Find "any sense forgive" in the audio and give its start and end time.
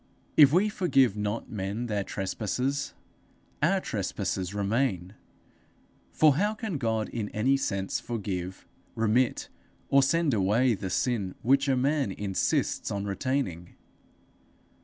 7.29-8.67